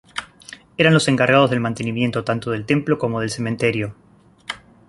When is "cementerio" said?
3.29-3.93